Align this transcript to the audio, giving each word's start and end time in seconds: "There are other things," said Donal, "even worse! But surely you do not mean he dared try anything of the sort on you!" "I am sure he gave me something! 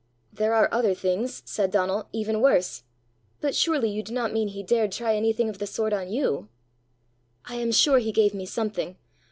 "There 0.33 0.55
are 0.55 0.67
other 0.73 0.95
things," 0.95 1.43
said 1.45 1.69
Donal, 1.69 2.09
"even 2.11 2.41
worse! 2.41 2.85
But 3.39 3.53
surely 3.55 3.91
you 3.91 4.01
do 4.01 4.13
not 4.15 4.33
mean 4.33 4.47
he 4.47 4.63
dared 4.63 4.91
try 4.91 5.13
anything 5.15 5.47
of 5.47 5.59
the 5.59 5.67
sort 5.67 5.93
on 5.93 6.09
you!" 6.11 6.49
"I 7.45 7.57
am 7.57 7.71
sure 7.71 7.99
he 7.99 8.11
gave 8.11 8.33
me 8.33 8.47
something! 8.47 8.97